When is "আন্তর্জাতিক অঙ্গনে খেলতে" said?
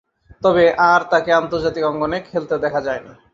1.33-2.55